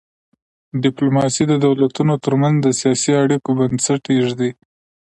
[0.83, 4.51] ډیپلوماسي د دولتونو ترمنځ د سیاسي اړیکو بنسټ ایږدي.